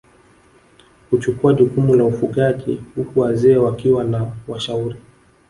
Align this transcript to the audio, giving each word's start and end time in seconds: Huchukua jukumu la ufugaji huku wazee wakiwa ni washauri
Huchukua 1.11 1.53
jukumu 1.53 1.95
la 1.95 2.03
ufugaji 2.03 2.83
huku 2.95 3.19
wazee 3.19 3.57
wakiwa 3.57 4.03
ni 4.03 4.17
washauri 4.47 4.95